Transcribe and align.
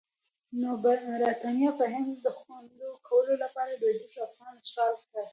نو 0.59 0.69
برټانیه 0.83 1.71
به 1.77 1.85
د 1.89 1.91
هند 1.93 2.09
د 2.25 2.27
خوندي 2.37 2.89
کولو 3.07 3.33
لپاره 3.43 3.71
لویدیځ 3.81 4.15
افغانستان 4.27 4.51
اشغال 4.65 4.93
کړي. 5.11 5.25